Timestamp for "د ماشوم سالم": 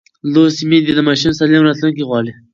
0.95-1.61